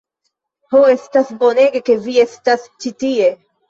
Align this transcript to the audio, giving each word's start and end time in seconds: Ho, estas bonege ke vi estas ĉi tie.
Ho, 0.75 0.81
estas 0.93 1.31
bonege 1.45 1.85
ke 1.93 2.01
vi 2.09 2.19
estas 2.27 2.71
ĉi 2.83 2.99
tie. 3.07 3.35